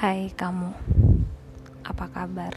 [0.00, 0.72] Hai kamu,
[1.84, 2.56] apa kabar?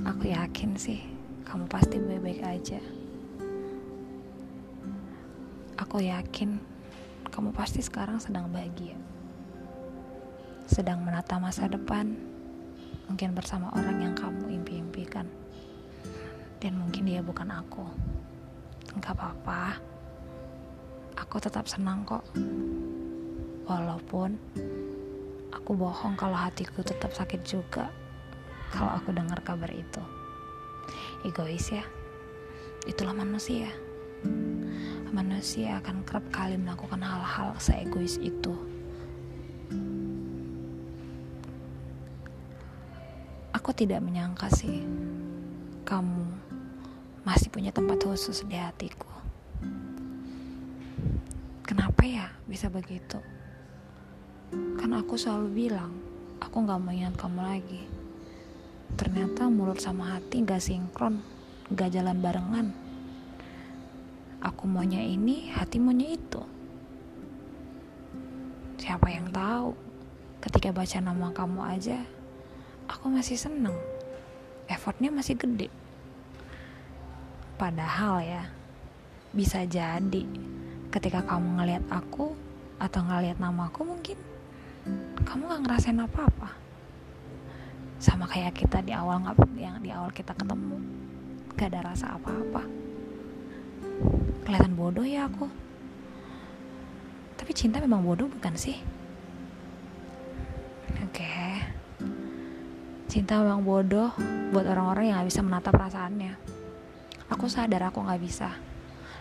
[0.00, 1.04] Aku yakin sih
[1.44, 2.80] kamu pasti baik-baik aja.
[5.76, 6.56] Aku yakin
[7.28, 8.96] kamu pasti sekarang sedang bahagia.
[10.64, 12.16] Sedang menata masa depan,
[13.04, 15.28] mungkin bersama orang yang kamu impi-impikan.
[16.64, 17.84] Dan mungkin dia bukan aku.
[18.96, 19.84] Enggak apa-apa.
[21.20, 22.24] Aku tetap senang kok.
[23.68, 24.40] Walaupun
[25.54, 27.90] Aku bohong kalau hatiku tetap sakit juga
[28.74, 30.02] kalau aku dengar kabar itu.
[31.22, 31.84] Egois ya.
[32.86, 33.70] Itulah manusia.
[35.10, 38.54] Manusia akan kerap kali melakukan hal-hal seegois itu.
[43.54, 44.86] Aku tidak menyangka sih
[45.82, 46.26] kamu
[47.26, 49.10] masih punya tempat khusus di hatiku.
[51.66, 53.18] Kenapa ya bisa begitu?
[54.54, 55.90] Kan aku selalu bilang,
[56.38, 57.82] aku gak mau ingat kamu lagi.
[58.94, 61.18] Ternyata mulut sama hati gak sinkron,
[61.74, 62.70] gak jalan barengan.
[64.38, 66.42] Aku maunya ini, hati maunya itu.
[68.78, 69.74] Siapa yang tahu?
[70.38, 71.98] Ketika baca nama kamu aja,
[72.86, 73.74] aku masih seneng.
[74.70, 75.66] Effortnya masih gede.
[77.58, 78.42] Padahal ya,
[79.34, 80.22] bisa jadi
[80.94, 82.38] ketika kamu ngeliat aku
[82.78, 84.35] atau ngeliat namaku mungkin
[85.26, 86.54] kamu gak ngerasain apa-apa?
[87.98, 90.78] Sama kayak kita di awal nggak yang di awal kita ketemu
[91.58, 92.62] gak ada rasa apa-apa.
[94.46, 95.50] Kelihatan bodoh ya aku.
[97.36, 98.78] Tapi cinta memang bodoh bukan sih?
[101.02, 101.24] Oke.
[101.24, 101.54] Okay.
[103.06, 104.12] cinta memang bodoh
[104.52, 106.32] buat orang-orang yang gak bisa menata perasaannya.
[107.32, 108.54] Aku sadar aku gak bisa.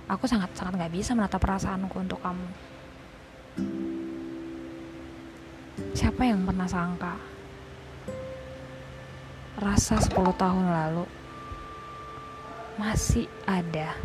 [0.05, 2.74] Aku sangat sangat gak bisa menata perasaanku untuk kamu
[5.95, 7.15] Siapa yang pernah sangka?
[9.55, 11.08] Rasa 10 tahun lalu
[12.75, 13.95] masih ada.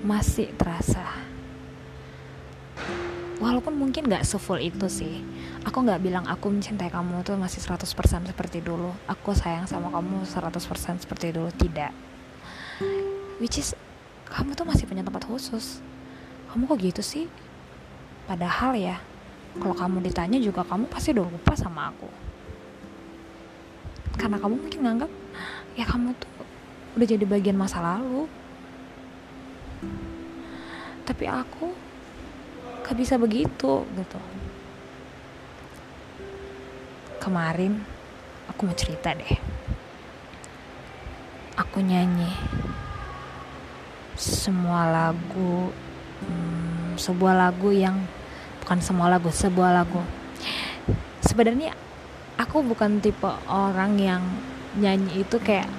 [0.00, 1.04] Masih terasa.
[3.36, 5.20] Walaupun mungkin gak sefull itu sih
[5.66, 8.96] aku gak bilang aku mencintai kamu tuh masih 100% seperti dulu.
[9.04, 11.52] Aku sayang sama kamu 100% seperti dulu.
[11.52, 11.92] Tidak.
[13.44, 13.76] Which is
[14.24, 15.84] kamu tuh masih punya tempat khusus.
[16.48, 17.28] Kamu kok gitu sih?
[18.24, 18.96] Padahal ya
[19.56, 22.08] kalau kamu ditanya juga kamu pasti udah lupa sama aku.
[24.16, 25.12] Karena kamu mungkin nganggap
[25.76, 26.32] ya kamu tuh
[26.96, 28.24] udah jadi bagian masa lalu.
[31.06, 31.70] Tapi aku
[32.82, 34.20] gak bisa begitu gitu.
[37.20, 37.82] Kemarin
[38.48, 39.36] aku mau cerita deh.
[41.56, 42.32] Aku nyanyi
[44.16, 45.68] semua lagu
[46.24, 48.00] hmm, sebuah lagu yang
[48.66, 50.02] bukan semua lagu sebuah lagu.
[51.22, 51.70] Sebenarnya
[52.34, 54.26] aku bukan tipe orang yang
[54.74, 55.70] nyanyi itu kayak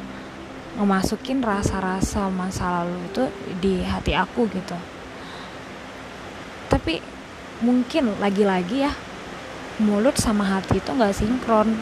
[0.79, 3.23] ngemasukin rasa-rasa masa lalu itu
[3.59, 4.79] di hati aku gitu.
[6.71, 7.03] Tapi
[7.59, 8.95] mungkin lagi-lagi ya
[9.83, 11.75] mulut sama hati itu nggak sinkron.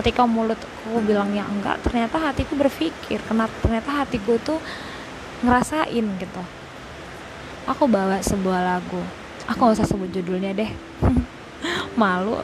[0.00, 4.56] Ketika mulut aku bilangnya enggak ternyata hatiku berpikir kenapa ternyata hatiku tuh
[5.44, 6.42] ngerasain gitu.
[7.68, 9.19] Aku bawa sebuah lagu
[9.50, 10.70] aku gak usah sebut judulnya deh.
[12.00, 12.38] Malu.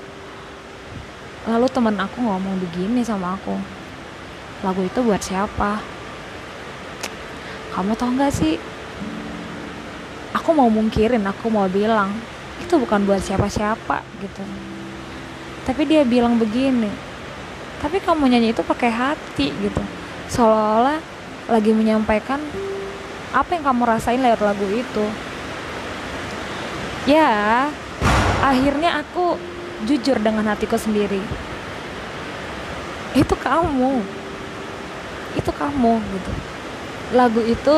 [1.46, 3.54] Lalu teman aku ngomong begini sama aku.
[4.66, 5.78] Lagu itu buat siapa?
[7.70, 8.58] Kamu tau gak sih?
[10.34, 12.10] Aku mau mungkirin aku mau bilang
[12.58, 14.42] itu bukan buat siapa-siapa gitu.
[15.62, 17.06] Tapi dia bilang begini
[17.76, 19.82] tapi kamu nyanyi itu pakai hati gitu.
[20.32, 20.98] Seolah-olah
[21.46, 22.40] lagi menyampaikan
[23.30, 25.04] apa yang kamu rasain lewat lagu itu
[27.06, 27.70] ya
[28.42, 29.38] akhirnya aku
[29.86, 31.22] jujur dengan hatiku sendiri.
[33.14, 34.02] Itu kamu.
[35.38, 36.32] Itu kamu gitu.
[37.14, 37.76] Lagu itu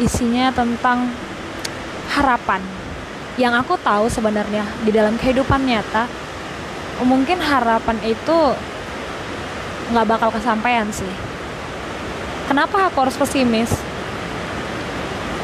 [0.00, 1.12] isinya tentang
[2.16, 2.64] harapan.
[3.36, 6.08] Yang aku tahu sebenarnya di dalam kehidupan nyata
[7.02, 8.38] mungkin harapan itu
[9.90, 11.08] nggak bakal kesampaian sih.
[12.46, 13.72] Kenapa aku harus pesimis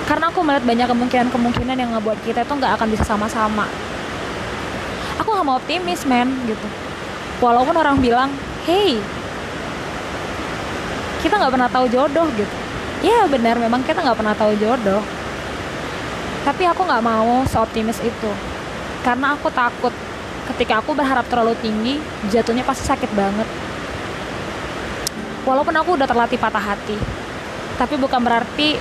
[0.09, 3.69] karena aku melihat banyak kemungkinan-kemungkinan yang ngebuat kita itu nggak akan bisa sama-sama.
[5.21, 6.65] Aku nggak mau optimis men gitu.
[7.45, 8.33] Walaupun orang bilang
[8.65, 8.97] hey
[11.21, 12.57] kita nggak pernah tahu jodoh gitu.
[13.05, 15.05] Ya benar memang kita nggak pernah tahu jodoh.
[16.49, 18.33] Tapi aku nggak mau seoptimis itu.
[19.05, 19.93] Karena aku takut
[20.57, 22.01] ketika aku berharap terlalu tinggi
[22.33, 23.49] jatuhnya pasti sakit banget.
[25.45, 26.97] Walaupun aku udah terlatih patah hati
[27.79, 28.75] tapi bukan berarti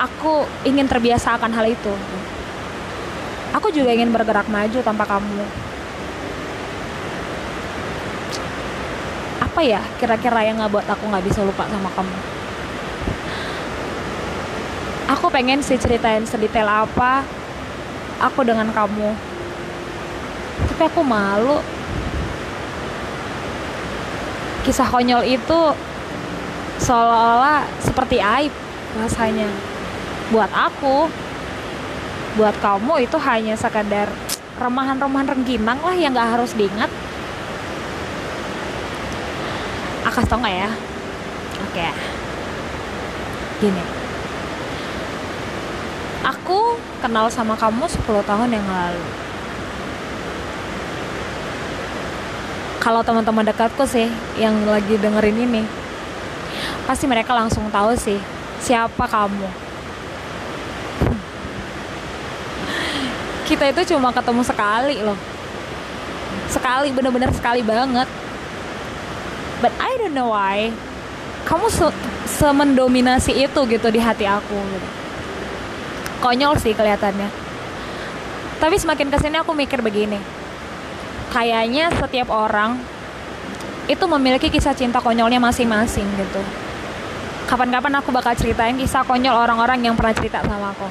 [0.00, 1.92] aku ingin terbiasa akan hal itu.
[3.52, 5.44] Aku juga ingin bergerak maju tanpa kamu.
[9.44, 12.16] Apa ya kira-kira yang nggak buat aku nggak bisa lupa sama kamu?
[15.18, 17.26] Aku pengen sih ceritain sedetail apa
[18.22, 19.12] aku dengan kamu.
[20.70, 21.60] Tapi aku malu.
[24.64, 25.60] Kisah konyol itu
[26.78, 28.52] seolah-olah seperti aib
[28.96, 29.48] rasanya
[30.30, 31.10] buat aku
[32.38, 34.06] buat kamu itu hanya sekadar
[34.54, 36.86] remahan-remahan rengginang lah yang gak harus diingat.
[40.06, 40.70] Akas tau gak ya?
[41.66, 41.88] Oke.
[43.58, 43.84] Gini.
[46.22, 49.04] Aku kenal sama kamu 10 tahun yang lalu.
[52.78, 55.62] Kalau teman-teman dekatku sih yang lagi dengerin ini
[56.88, 58.16] pasti mereka langsung tahu sih
[58.58, 59.69] siapa kamu
[63.50, 65.18] kita itu cuma ketemu sekali loh
[66.46, 68.06] sekali bener-bener sekali banget
[69.58, 70.70] but I don't know why
[71.50, 71.90] kamu se
[72.30, 74.88] semendominasi itu gitu di hati aku gitu.
[76.22, 77.26] konyol sih kelihatannya
[78.62, 80.22] tapi semakin ke sini aku mikir begini
[81.34, 82.78] kayaknya setiap orang
[83.90, 86.42] itu memiliki kisah cinta konyolnya masing-masing gitu.
[87.50, 90.86] Kapan-kapan aku bakal ceritain kisah konyol orang-orang yang pernah cerita sama aku.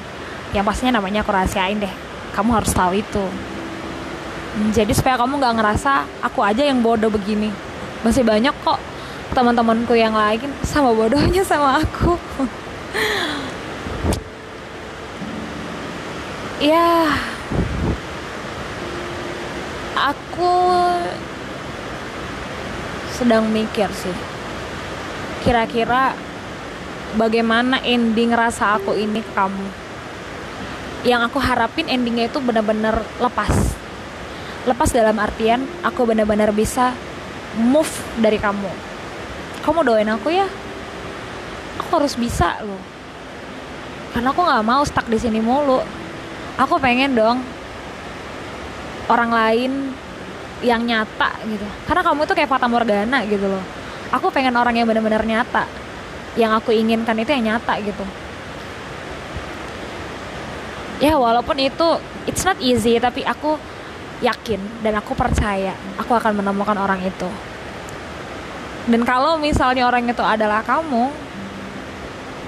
[0.52, 2.09] Yang pastinya namanya aku rahasiain deh.
[2.30, 3.24] Kamu harus tahu itu.
[4.74, 7.50] Jadi supaya kamu nggak ngerasa aku aja yang bodoh begini.
[8.02, 8.80] Masih banyak kok
[9.30, 12.18] teman-temanku yang lain sama bodohnya sama aku.
[16.70, 17.06] ya,
[20.00, 20.54] aku
[23.20, 24.16] sedang mikir sih
[25.44, 26.16] kira-kira
[27.20, 29.68] bagaimana ending rasa aku ini ke kamu
[31.00, 33.52] yang aku harapin endingnya itu benar-benar lepas.
[34.68, 36.92] Lepas dalam artian aku benar-benar bisa
[37.56, 37.88] move
[38.20, 38.68] dari kamu.
[39.64, 40.44] Kamu doain aku ya.
[41.80, 42.80] Aku harus bisa loh.
[44.12, 45.80] Karena aku nggak mau stuck di sini mulu.
[46.60, 47.40] Aku pengen dong
[49.08, 49.72] orang lain
[50.60, 51.64] yang nyata gitu.
[51.88, 53.64] Karena kamu tuh kayak fata morgana gitu loh.
[54.12, 55.64] Aku pengen orang yang benar-benar nyata.
[56.36, 58.04] Yang aku inginkan itu yang nyata gitu
[61.00, 61.88] ya walaupun itu
[62.28, 63.56] it's not easy tapi aku
[64.20, 67.28] yakin dan aku percaya aku akan menemukan orang itu.
[68.84, 71.08] Dan kalau misalnya orang itu adalah kamu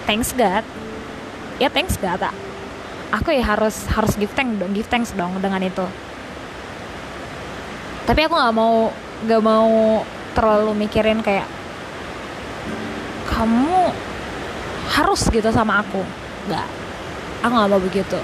[0.05, 0.65] thanks God.
[1.57, 2.21] Ya thanks God
[3.13, 5.85] aku ya harus harus give thanks dong give thanks dong dengan itu.
[8.05, 8.93] Tapi aku nggak mau
[9.25, 10.03] nggak mau
[10.33, 11.49] terlalu mikirin kayak
[13.33, 13.93] kamu
[14.93, 16.05] harus gitu sama aku.
[16.49, 16.69] Nggak.
[17.45, 18.21] Aku nggak mau begitu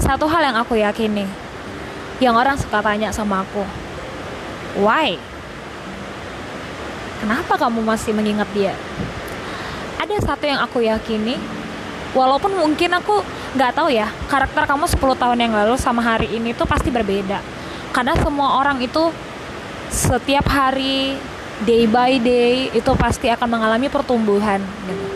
[0.00, 1.26] satu hal yang aku yakini
[2.22, 3.64] yang orang suka tanya sama aku
[4.80, 5.18] why?
[7.22, 8.74] Kenapa kamu masih mengingat dia?
[10.00, 11.38] Ada satu yang aku yakini
[12.16, 13.22] walaupun mungkin aku
[13.54, 17.38] nggak tahu ya karakter kamu 10 tahun yang lalu sama hari ini tuh pasti berbeda.
[17.94, 19.12] Karena semua orang itu
[19.92, 21.14] setiap hari
[21.62, 24.58] day by day itu pasti akan mengalami pertumbuhan
[24.88, 25.06] gitu.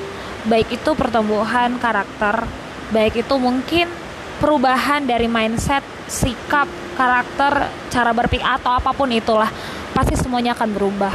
[0.47, 2.47] baik itu pertumbuhan karakter
[2.95, 3.91] baik itu mungkin
[4.37, 9.49] perubahan dari mindset sikap karakter cara berpikir atau apa pun itulah
[9.93, 11.13] pasti semuanya akan berubah.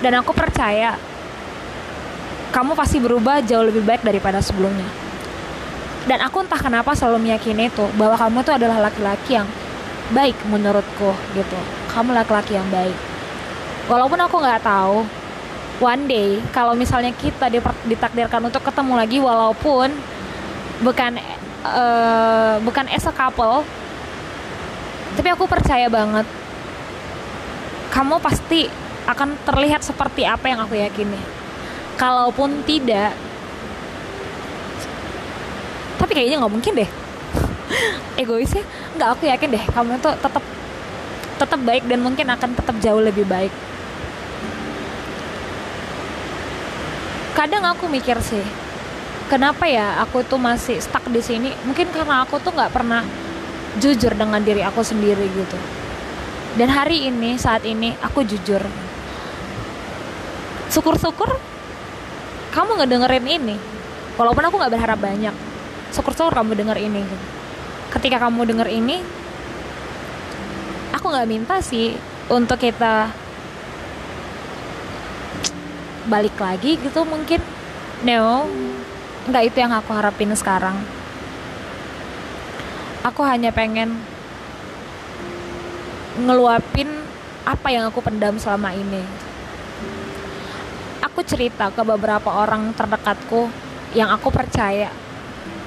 [0.00, 0.96] Dan aku percaya
[2.52, 4.86] kamu pasti berubah jauh lebih baik daripada sebelumnya.
[6.04, 9.48] Dan aku entah kenapa selalu meyakini itu bahwa kamu itu adalah laki-laki yang
[10.12, 11.58] baik menurutku gitu.
[11.88, 12.96] Kamu laki-laki yang baik.
[13.88, 15.04] Walaupun aku nggak tahu
[15.80, 17.50] one day kalau misalnya kita
[17.88, 19.88] ditakdirkan untuk ketemu lagi walaupun
[20.84, 21.18] bukan
[21.64, 23.64] uh, bukan as a couple
[25.16, 26.26] tapi aku percaya banget
[27.94, 28.66] kamu pasti
[29.06, 31.20] akan terlihat seperti apa yang aku yakini.
[31.94, 33.14] Kalaupun tidak
[35.94, 36.90] tapi kayaknya nggak mungkin deh.
[38.20, 38.66] Egoisnya
[38.98, 40.42] nggak aku yakin deh kamu tuh tetap
[41.38, 43.54] tetap baik dan mungkin akan tetap jauh lebih baik.
[47.38, 48.42] Kadang aku mikir sih
[49.34, 51.50] kenapa ya aku tuh masih stuck di sini?
[51.66, 53.02] Mungkin karena aku tuh nggak pernah
[53.82, 55.58] jujur dengan diri aku sendiri gitu.
[56.54, 58.62] Dan hari ini saat ini aku jujur.
[60.70, 61.34] Syukur-syukur
[62.54, 63.56] kamu ngedengerin ini.
[64.14, 65.34] Walaupun aku nggak berharap banyak.
[65.90, 67.02] Syukur-syukur kamu denger ini
[67.94, 68.98] ketika kamu denger ini
[70.90, 71.94] aku nggak minta sih
[72.26, 73.06] untuk kita
[76.10, 77.42] balik lagi gitu mungkin.
[78.02, 78.46] No
[79.24, 80.76] nggak itu yang aku harapin sekarang.
[83.04, 83.96] Aku hanya pengen
[86.20, 86.88] ngeluapin
[87.44, 89.04] apa yang aku pendam selama ini.
[91.04, 93.48] Aku cerita ke beberapa orang terdekatku
[93.92, 94.88] yang aku percaya.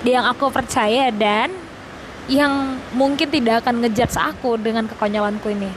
[0.05, 1.53] Yang aku percaya dan
[2.27, 5.71] yang mungkin tidak akan ngejudge aku dengan kekonyolanku ini.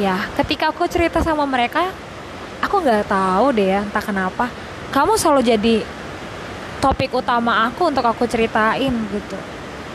[0.00, 1.92] Ya ketika aku cerita sama mereka
[2.64, 4.48] aku nggak tahu deh ya entah kenapa
[4.90, 5.76] kamu selalu jadi
[6.82, 9.38] topik utama aku untuk aku ceritain gitu.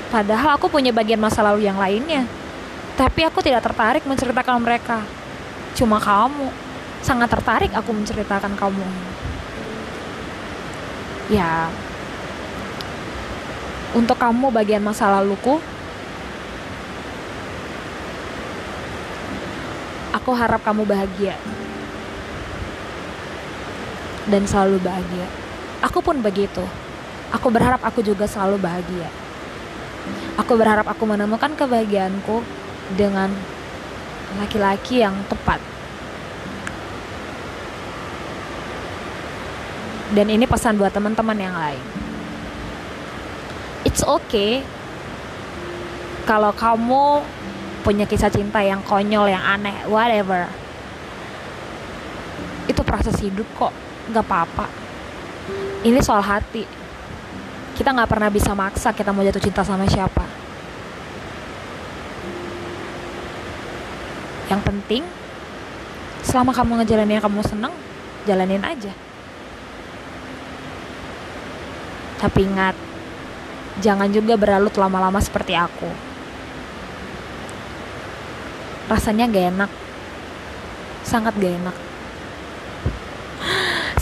[0.08, 2.24] Padahal aku punya bagian masa lalu yang lainnya.
[2.96, 5.04] Tapi aku tidak tertarik menceritakan mereka.
[5.76, 6.48] Cuma kamu.
[7.04, 8.88] Sangat tertarik aku menceritakan kamu.
[11.28, 11.68] Ya.
[13.92, 15.60] Untuk kamu bagian masa laluku
[20.16, 21.38] aku harap kamu bahagia
[24.30, 25.28] dan selalu bahagia.
[25.86, 26.64] Aku pun begitu.
[27.34, 29.10] Aku berharap aku juga selalu bahagia.
[30.38, 32.42] Aku berharap aku menemukan kebahagiaanku
[32.94, 33.32] dengan
[34.38, 35.58] laki-laki yang tepat.
[40.14, 41.82] Dan ini pesan buat teman-teman yang lain.
[43.86, 44.62] It's okay
[46.26, 47.22] kalau kamu
[47.86, 50.50] punya kisah cinta yang konyol, yang aneh, whatever.
[52.66, 53.74] Itu proses hidup kok,
[54.12, 54.66] gak apa-apa.
[55.86, 56.66] Ini soal hati.
[57.78, 60.26] Kita gak pernah bisa maksa kita mau jatuh cinta sama siapa.
[64.46, 65.04] Yang penting,
[66.22, 67.74] selama kamu ngejalanin kamu seneng,
[68.30, 68.94] jalanin aja.
[72.22, 72.78] Tapi ingat,
[73.82, 75.90] jangan juga berlalu lama-lama seperti aku.
[78.86, 79.72] Rasanya gak enak,
[81.02, 81.85] sangat gak enak.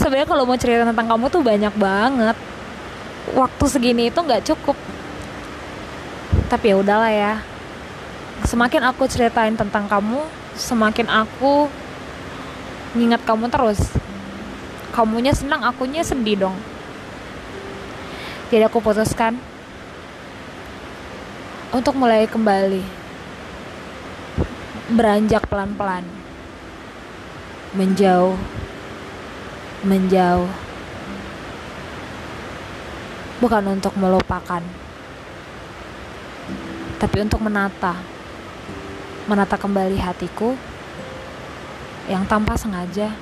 [0.04, 2.36] Sebenarnya kalau mau cerita tentang kamu tuh banyak banget.
[3.32, 4.76] Waktu segini itu nggak cukup.
[6.52, 7.40] Tapi ya udahlah ya.
[8.44, 10.20] Semakin aku ceritain tentang kamu,
[10.60, 11.72] semakin aku
[12.92, 13.80] ngingat kamu terus.
[14.92, 16.56] Kamunya senang, akunya sedih dong.
[18.52, 19.40] Jadi aku putuskan
[21.72, 22.84] untuk mulai kembali
[24.92, 26.04] beranjak pelan-pelan
[27.72, 28.36] menjauh
[29.84, 30.48] menjauh.
[33.38, 34.64] Bukan untuk melupakan
[37.04, 38.00] tapi untuk menata
[39.28, 40.56] menata kembali hatiku
[42.08, 43.12] yang tanpa sengaja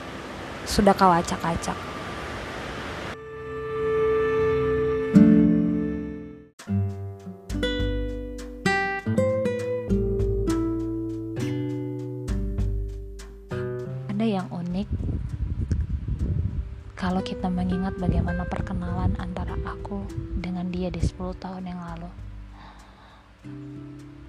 [0.63, 1.92] sudah kau acak-acak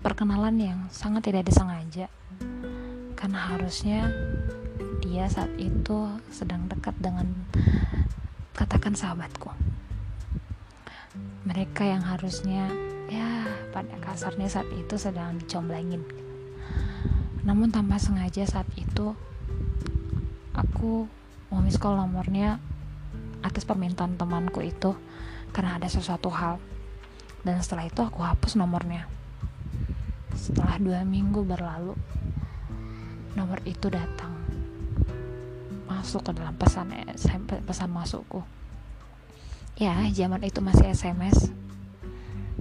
[0.03, 2.11] Perkenalan yang sangat tidak disengaja.
[3.15, 4.11] Karena harusnya
[4.99, 7.31] dia saat itu sedang dekat dengan
[8.51, 9.47] katakan sahabatku.
[11.47, 12.67] Mereka yang harusnya
[13.07, 16.03] ya pada kasarnya saat itu sedang dicomblangin.
[17.47, 19.15] Namun tanpa sengaja saat itu
[20.51, 21.07] aku
[21.47, 21.63] mau
[21.95, 22.59] nomornya
[23.39, 24.99] atas permintaan temanku itu
[25.55, 26.57] karena ada sesuatu hal
[27.45, 29.05] dan setelah itu aku hapus nomornya
[30.43, 31.95] setelah dua minggu berlalu
[33.39, 34.35] nomor itu datang.
[35.87, 36.91] Masuk ke dalam pesan
[37.63, 38.43] pesan masukku.
[39.79, 41.47] Ya zaman itu masih SMS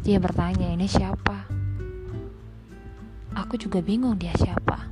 [0.03, 1.47] dia bertanya ini siapa?
[3.39, 4.91] Aku juga bingung dia siapa.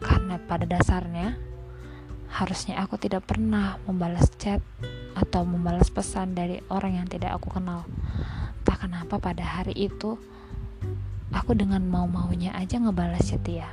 [0.00, 1.36] Karena pada dasarnya
[2.32, 4.64] harusnya aku tidak pernah membalas chat
[5.12, 7.84] atau membalas pesan dari orang yang tidak aku kenal.
[8.64, 10.16] Tak kenapa pada hari itu
[11.32, 13.72] aku dengan mau-maunya aja ngebalas dia.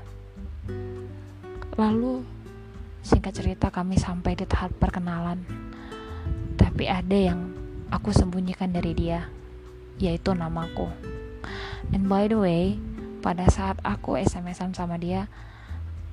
[1.75, 2.23] Lalu
[3.03, 5.43] singkat cerita kami sampai di tahap perkenalan.
[6.59, 7.51] Tapi ada yang
[7.91, 9.27] aku sembunyikan dari dia,
[9.99, 10.87] yaitu namaku.
[11.95, 12.75] And by the way,
[13.19, 15.27] pada saat aku SMS-an sama dia,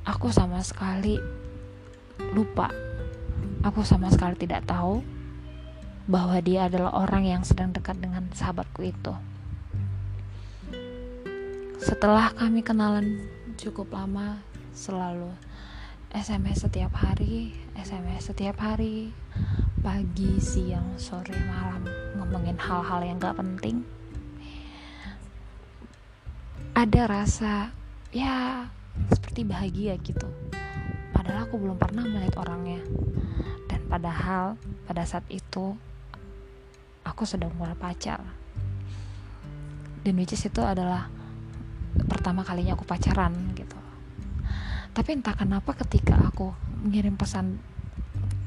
[0.07, 1.19] aku sama sekali
[2.35, 2.71] lupa.
[3.67, 5.03] Aku sama sekali tidak tahu
[6.07, 9.15] bahwa dia adalah orang yang sedang dekat dengan sahabatku itu.
[11.77, 13.29] Setelah kami kenalan
[13.61, 14.41] cukup lama,
[14.73, 15.29] selalu
[16.09, 19.13] SMS setiap hari, SMS setiap hari,
[19.85, 21.85] pagi, siang, sore, malam,
[22.17, 23.85] ngomongin hal-hal yang gak penting.
[26.73, 27.77] Ada rasa,
[28.09, 28.73] ya,
[29.13, 30.33] seperti bahagia gitu.
[31.13, 32.81] Padahal aku belum pernah melihat orangnya.
[33.69, 34.57] Dan padahal
[34.89, 35.77] pada saat itu
[37.05, 38.47] aku sedang mulai pacar
[40.07, 41.11] dan which is itu adalah
[42.05, 43.77] pertama kalinya aku pacaran gitu.
[44.93, 46.53] Tapi entah kenapa ketika aku
[46.85, 47.61] mengirim pesan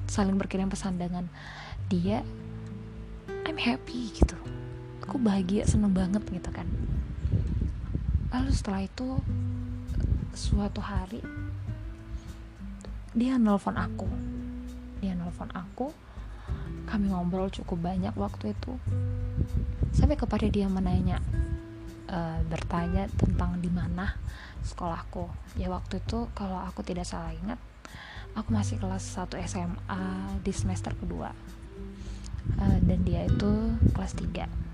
[0.10, 1.30] saling berkirim pesan dengan
[1.90, 2.26] dia
[3.46, 4.38] I'm happy gitu.
[5.06, 6.70] Aku bahagia seneng banget gitu kan.
[8.30, 9.18] Lalu setelah itu
[10.38, 11.22] suatu hari
[13.18, 14.06] dia nelfon aku.
[15.02, 15.90] Dia nelfon aku
[16.90, 18.74] kami ngobrol cukup banyak waktu itu.
[19.94, 21.22] Sampai kepada dia menanya
[22.10, 24.18] uh, bertanya tentang di mana
[24.66, 25.30] sekolahku.
[25.56, 27.62] Ya waktu itu kalau aku tidak salah ingat
[28.38, 30.04] aku masih kelas 1 SMA
[30.44, 31.32] di semester kedua.
[32.58, 34.70] Uh, dan dia itu kelas 3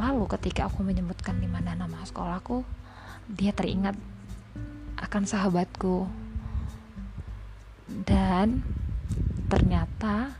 [0.00, 2.64] lalu ketika aku menyebutkan di mana nama sekolahku
[3.28, 3.94] dia teringat
[4.98, 6.08] akan sahabatku.
[8.06, 8.62] Dan
[9.50, 10.34] ternyata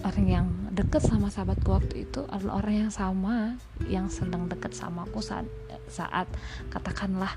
[0.00, 5.04] orang yang deket sama sahabatku waktu itu adalah orang yang sama yang sedang deket sama
[5.04, 5.44] aku saat
[5.90, 6.26] saat
[6.72, 7.36] katakanlah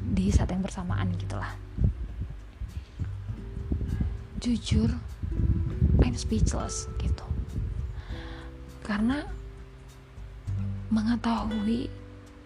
[0.00, 1.52] di saat yang bersamaan gitulah.
[4.40, 4.88] Jujur
[6.00, 7.26] I'm speechless gitu.
[8.80, 9.22] Karena
[10.90, 11.86] mengetahui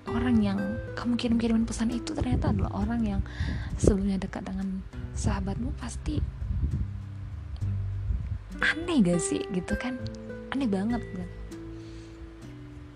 [0.04, 0.58] orang yang
[0.98, 3.20] kamu kirim-kirimin pesan itu ternyata adalah orang yang
[3.80, 4.84] sebelumnya dekat dengan
[5.16, 6.20] sahabatmu pasti
[8.62, 9.96] aneh gak sih gitu kan?
[10.52, 11.28] Aneh banget kan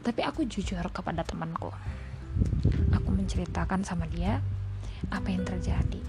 [0.08, 1.68] tapi aku jujur kepada temanku.
[2.96, 4.40] Aku menceritakan sama dia
[5.12, 6.00] apa yang terjadi.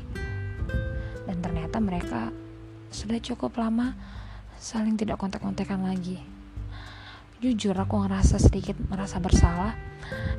[1.28, 2.32] Dan ternyata mereka
[2.96, 3.92] sudah cukup lama
[4.56, 6.16] saling tidak kontak-kontakan lagi.
[7.44, 9.76] Jujur aku ngerasa sedikit merasa bersalah.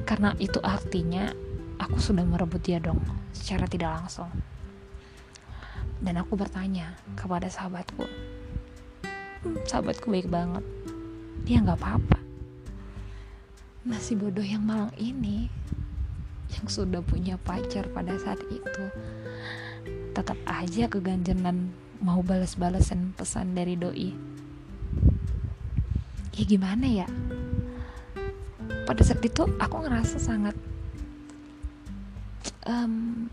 [0.09, 1.29] Karena itu artinya
[1.76, 3.05] aku sudah merebut dia dong
[3.37, 4.33] secara tidak langsung.
[6.00, 8.09] Dan aku bertanya kepada sahabatku
[9.64, 10.64] sahabatku baik banget.
[11.48, 12.18] Dia nggak apa-apa.
[13.88, 15.48] Nasi bodoh yang malang ini
[16.53, 18.85] yang sudah punya pacar pada saat itu
[20.12, 21.70] tetap aja keganjenan
[22.03, 24.12] mau balas-balasan pesan dari doi.
[26.37, 27.09] Ya gimana ya?
[28.85, 30.57] Pada saat itu aku ngerasa sangat
[32.68, 33.29] um,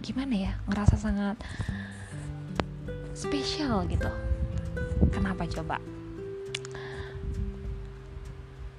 [0.00, 0.52] gimana ya?
[0.70, 1.36] Ngerasa sangat
[3.12, 4.08] spesial gitu
[5.12, 5.76] kenapa coba?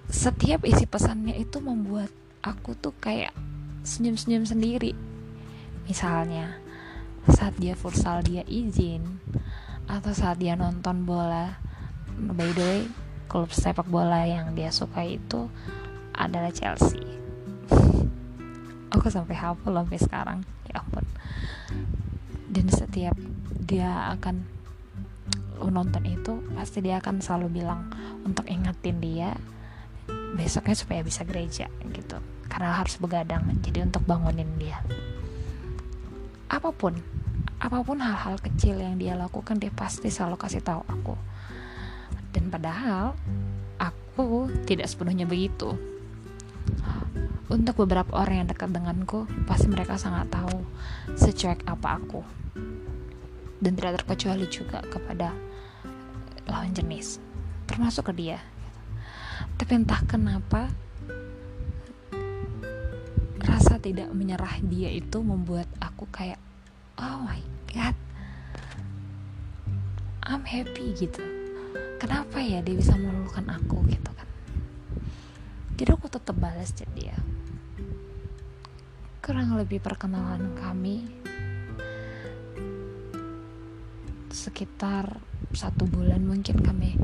[0.10, 2.10] Setiap isi pesannya itu membuat
[2.42, 3.32] aku tuh kayak
[3.86, 4.92] senyum-senyum sendiri.
[5.88, 6.60] Misalnya
[7.30, 9.22] saat dia futsal dia izin
[9.86, 11.58] atau saat dia nonton bola
[12.18, 12.82] by the way
[13.30, 15.48] klub sepak bola yang dia suka itu
[16.18, 17.06] adalah Chelsea.
[18.94, 21.06] Aku sampai hafal sampai sekarang ya ampun.
[22.50, 23.14] Dan setiap
[23.62, 24.59] dia akan
[25.68, 27.92] nonton itu pasti dia akan selalu bilang
[28.24, 29.36] untuk ingetin dia
[30.40, 32.18] besoknya supaya bisa gereja gitu
[32.48, 34.80] karena harus begadang jadi untuk bangunin dia
[36.48, 36.96] apa pun
[37.60, 41.20] apa pun hal-hal kecil yang dia lakukan dia pasti selalu kasih tahu aku
[42.32, 43.20] dan padahal
[44.20, 45.80] aku tidak sepenuhnya begitu.
[47.48, 50.60] Untuk beberapa orang yang dekat denganku, pasti mereka sangat tahu
[51.16, 52.22] secuek apa aku.
[53.60, 55.36] Dan tidak terkecuali juga kepada
[56.48, 57.20] lawan jenis,
[57.68, 58.40] termasuk ke dia.
[59.60, 60.72] Tapi entah kenapa
[63.44, 66.40] rasa tidak menyerah dia itu membuat aku kayak
[67.00, 67.40] oh my
[67.72, 67.96] god
[70.30, 71.26] I'm happy gitu.
[71.98, 74.30] Kenapa ya dia bisa meluluhkan aku gitu kan?
[75.74, 77.18] Jadi aku tetap balas chat dia.
[79.26, 81.10] Kurang lebih perkenalan kami
[84.30, 85.22] sekitar
[85.54, 86.96] satu bulan mungkin kami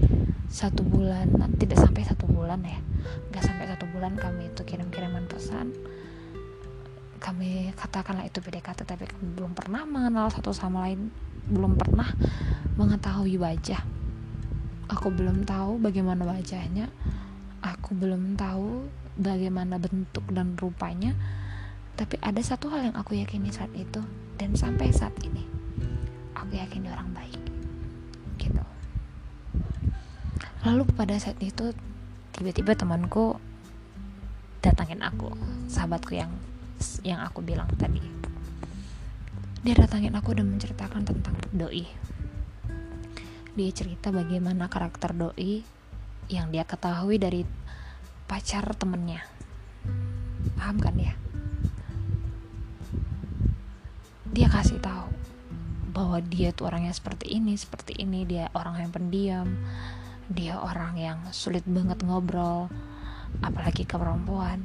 [0.46, 2.78] satu bulan tidak sampai satu bulan ya
[3.34, 5.74] nggak sampai satu bulan kami itu kirim-kiriman pesan.
[7.22, 11.10] Kami katakanlah itu PDKT tapi kami belum pernah mengenal satu sama lain
[11.50, 12.10] belum pernah
[12.78, 13.82] mengetahui wajah.
[14.86, 16.86] Aku belum tahu bagaimana wajahnya
[17.66, 18.86] aku belum tahu
[19.18, 21.18] bagaimana bentuk dan rupanya
[21.98, 24.06] tapi ada satu hal yang aku yakini saat itu
[24.38, 25.55] dan sampai saat ini
[26.46, 27.42] aku yakin dia orang baik.
[28.38, 28.64] Gitu.
[30.62, 31.74] Lalu pada saat itu
[32.38, 33.42] tiba-tiba temanku
[34.62, 35.34] datangin aku
[35.66, 36.30] sahabatku yang
[37.02, 38.02] yang aku bilang tadi.
[39.66, 41.90] Dia datangin aku dan menceritakan tentang doi.
[43.56, 45.66] Dia cerita bagaimana karakter doi
[46.30, 47.42] yang dia ketahui dari
[48.30, 49.26] pacar temennya.
[50.58, 51.18] Paham kan ya
[54.36, 55.15] dia kasih tahu
[55.96, 59.48] bahwa dia tuh orangnya seperti ini seperti ini dia orang yang pendiam
[60.28, 62.68] dia orang yang sulit banget ngobrol
[63.44, 64.64] apalagi ke perempuan.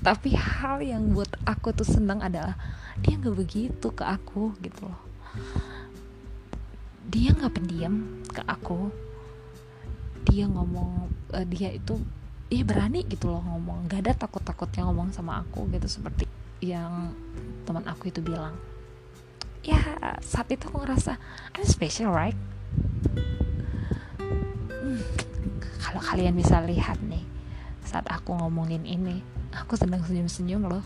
[0.00, 2.54] Tapi hal yang buat aku tuh senang adalah
[3.02, 5.00] dia nggak begitu ke aku gitu loh.
[7.10, 8.88] Dia nggak pendiam ke aku.
[10.30, 11.98] Dia ngomong uh, dia itu
[12.48, 13.90] iya berani gitu loh ngomong.
[13.90, 16.24] Gak ada takut-takutnya ngomong sama aku gitu seperti
[16.62, 17.10] yang
[17.66, 18.54] teman aku itu bilang
[19.66, 19.82] ya
[20.22, 21.18] saat itu aku ngerasa
[21.58, 22.38] I'm special right?
[24.70, 25.02] Hmm,
[25.82, 27.26] kalau kalian bisa lihat nih
[27.82, 30.84] saat aku ngomongin ini aku sedang senyum-senyum loh.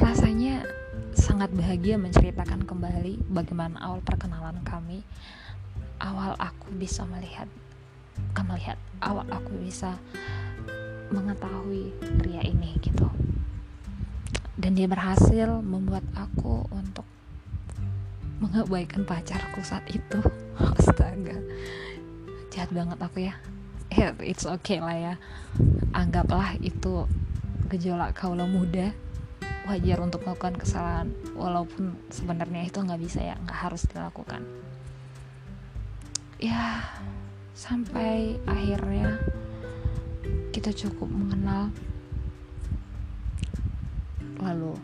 [0.00, 0.64] Rasanya
[1.12, 5.04] sangat bahagia menceritakan kembali bagaimana awal perkenalan kami.
[6.00, 7.50] Awal aku bisa melihat
[8.32, 9.98] akan melihat awal aku bisa
[11.10, 11.90] mengetahui
[12.22, 13.07] pria ini gitu
[14.68, 17.08] dan dia berhasil membuat aku untuk
[18.36, 20.20] mengabaikan pacarku saat itu.
[20.76, 21.40] Astaga.
[22.52, 23.40] Jahat banget aku ya.
[23.88, 25.14] Yeah, it's okay lah ya.
[25.96, 27.08] Anggaplah itu
[27.72, 28.92] gejolak kaula muda.
[29.64, 31.16] Wajar untuk melakukan kesalahan.
[31.32, 34.44] Walaupun sebenarnya itu nggak bisa ya nggak harus dilakukan.
[36.36, 36.84] Ya
[37.56, 39.16] sampai akhirnya
[40.52, 41.72] kita cukup mengenal
[44.38, 44.74] lalu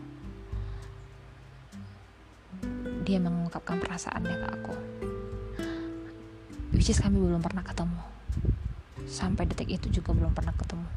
[3.05, 4.75] dia mengungkapkan perasaannya ke aku.
[6.73, 8.01] Which is kami belum pernah ketemu.
[9.05, 10.89] Sampai detik itu juga belum pernah ketemu.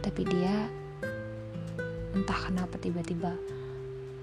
[0.00, 0.66] Tapi dia
[2.16, 3.36] entah kenapa tiba-tiba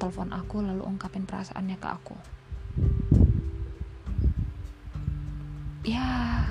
[0.02, 2.18] telepon aku lalu ungkapin perasaannya ke aku.
[5.88, 6.44] Ya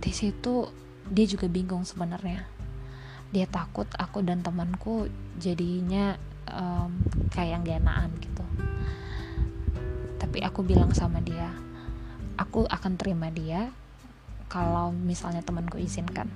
[0.00, 0.70] di situ
[1.12, 2.59] dia juga bingung sebenarnya
[3.30, 5.06] dia takut aku dan temanku
[5.38, 6.18] jadinya
[6.50, 6.90] um,
[7.30, 8.44] kayak yang genaan gitu.
[10.18, 11.50] Tapi aku bilang sama dia
[12.38, 13.70] aku akan terima dia
[14.50, 16.26] kalau misalnya temanku izinkan.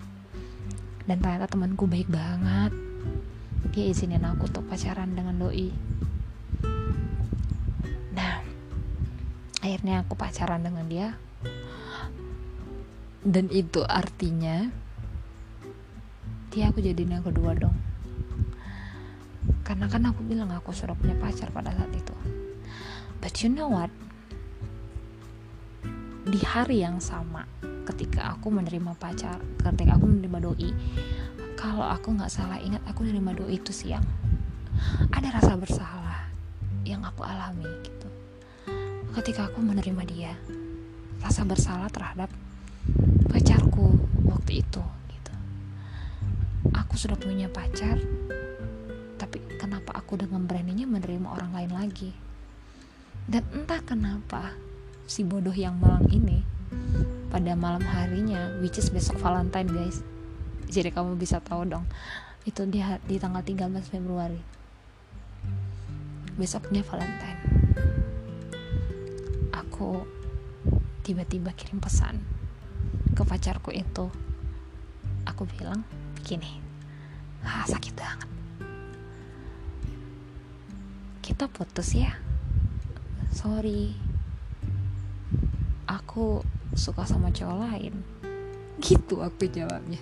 [1.04, 2.72] Dan ternyata temanku baik banget.
[3.74, 5.94] Dia izinin aku untuk pacaran dengan doi.
[9.64, 11.16] Akhirnya aku pacaran dengan dia.
[13.24, 14.68] Dan itu artinya
[16.54, 17.74] dia aku jadiin yang kedua dong.
[19.66, 22.14] Karena kan aku bilang aku sudah punya pacar pada saat itu.
[23.18, 23.90] But you know what?
[26.30, 27.42] Di hari yang sama
[27.90, 30.70] ketika aku menerima pacar ketika aku menerima doi
[31.52, 34.06] kalau aku nggak salah ingat aku menerima doi itu siang.
[35.10, 36.30] Ada rasa bersalah
[36.86, 38.08] yang aku alami gitu.
[39.10, 40.32] Ketika aku menerima dia
[41.18, 42.30] rasa bersalah terhadap
[43.26, 44.84] pacarku waktu itu
[46.94, 47.98] aku sudah punya pacar
[49.18, 52.14] tapi kenapa aku dengan beraninya menerima orang lain lagi?
[53.26, 54.54] Dan entah kenapa
[55.02, 56.46] si bodoh yang malang ini
[57.34, 60.06] pada malam harinya which is besok Valentine guys.
[60.70, 61.82] Jadi kamu bisa tahu dong
[62.46, 62.78] itu di,
[63.10, 64.38] di tanggal 13 Februari.
[66.38, 67.40] Besoknya Valentine.
[69.50, 69.98] Aku
[71.02, 72.22] tiba-tiba kirim pesan
[73.18, 74.06] ke pacarku itu.
[75.26, 75.82] Aku bilang
[76.14, 76.63] begini
[77.44, 78.30] ah sakit banget.
[81.24, 82.12] Kita putus ya.
[83.32, 83.92] Sorry.
[85.84, 86.40] Aku
[86.74, 87.94] suka sama cowok lain.
[88.80, 90.00] Gitu aku jawabnya.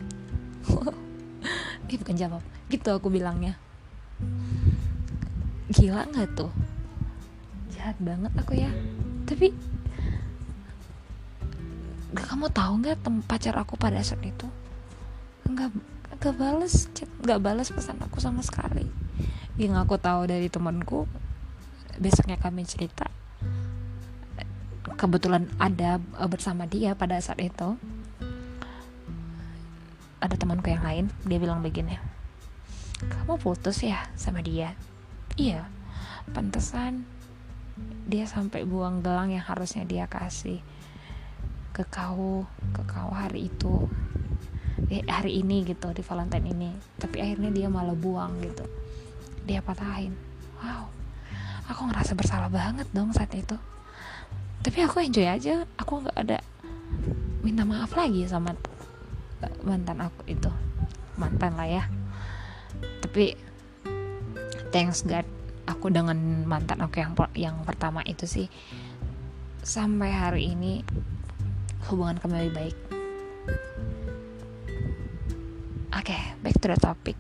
[1.92, 2.40] Eh bukan jawab.
[2.72, 3.61] Gitu aku bilangnya.
[5.68, 6.48] Gila nggak tuh?
[7.68, 8.72] Jahat banget aku ya.
[9.28, 9.52] Tapi
[12.16, 12.96] kamu tahu nggak
[13.28, 14.48] pacar aku pada saat itu?
[15.44, 15.68] Nggak
[16.16, 18.87] nggak balas chat nggak balas pesan aku sama sekali.
[19.56, 21.06] Yang aku tahu dari temanku
[22.00, 23.04] besoknya kami cerita
[24.96, 27.74] kebetulan ada eh, bersama dia pada saat itu.
[30.22, 31.98] Ada temanku yang lain dia bilang begini
[33.02, 34.78] kamu putus ya sama dia?
[35.35, 35.66] Iya
[36.30, 37.02] pantesan
[38.06, 40.62] dia sampai buang gelang yang harusnya dia kasih
[41.74, 43.90] ke kau ke kau hari itu
[45.09, 46.71] hari ini gitu di Valentine ini.
[46.99, 48.64] Tapi akhirnya dia malah buang gitu.
[49.47, 50.14] Dia patahin.
[50.59, 50.90] Wow.
[51.71, 53.55] Aku ngerasa bersalah banget dong saat itu.
[54.62, 55.66] Tapi aku enjoy aja.
[55.79, 56.38] Aku nggak ada
[57.42, 58.55] minta maaf lagi sama
[59.66, 60.51] mantan aku itu.
[61.18, 61.85] Mantan lah ya.
[63.03, 63.35] Tapi
[64.73, 65.27] thanks God
[65.68, 66.16] aku dengan
[66.47, 68.47] mantan aku yang yang pertama itu sih
[69.62, 70.83] sampai hari ini
[71.87, 72.77] hubungan kami lebih baik.
[75.92, 77.16] Oke, okay, back to the topic.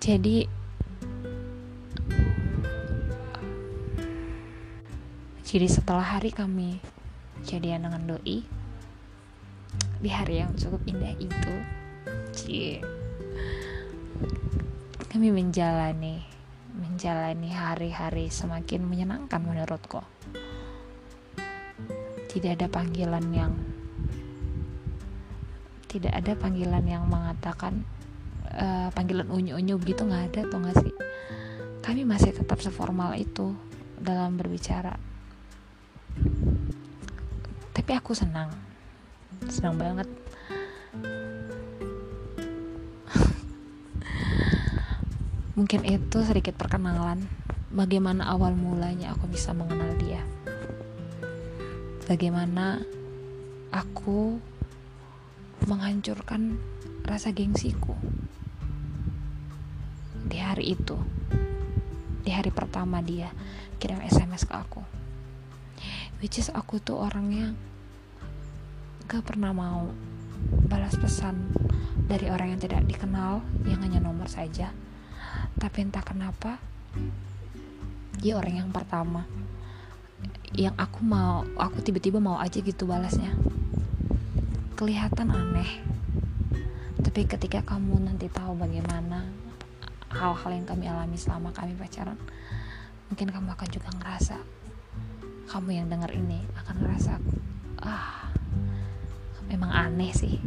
[0.00, 0.48] Jadi
[5.44, 6.82] jadi setelah hari kami
[7.44, 8.42] jadian dengan doi
[10.02, 11.54] di hari yang cukup indah itu
[12.34, 12.82] cie
[15.14, 16.26] kami menjalani
[16.74, 20.02] menjalani hari-hari semakin menyenangkan menurutku
[22.34, 23.54] tidak ada panggilan yang
[25.94, 27.86] tidak ada panggilan yang mengatakan
[28.50, 30.90] uh, panggilan unyu-unyu begitu nggak ada tuh nggak sih?
[31.86, 33.54] Kami masih tetap seformal itu
[33.94, 34.98] dalam berbicara.
[37.70, 38.50] Tapi aku senang
[39.46, 40.10] senang banget.
[45.58, 47.22] Mungkin itu sedikit perkenalan
[47.70, 50.26] bagaimana awal mulanya aku bisa mengenal dia?
[52.10, 52.82] Bagaimana
[53.70, 54.42] aku
[55.64, 56.60] menghancurkan
[57.04, 57.96] rasa gengsiku.
[60.24, 60.96] Di hari itu
[62.24, 63.28] di hari pertama dia
[63.76, 64.80] kirim SMS ke aku.
[66.24, 67.52] Which is aku tuh orangnya
[69.04, 69.92] gak pernah mau
[70.64, 71.52] balas pesan
[72.08, 74.72] dari orang yang tidak dikenal yang hanya nomor saja.
[75.60, 76.56] Tapi entah kenapa
[78.20, 79.28] dia orang yang pertama.
[80.56, 83.36] Yang aku mau aku tiba-tiba mau aja gitu balasnya
[84.74, 85.70] kelihatan aneh.
[87.00, 89.26] Tapi ketika kamu nanti tahu bagaimana
[90.14, 92.18] hal-hal yang kami alami selama kami pacaran
[93.10, 94.36] mungkin kamu akan juga ngerasa
[95.50, 97.12] kamu yang dengar ini akan ngerasa
[97.82, 98.30] ah
[99.50, 100.38] memang aneh sih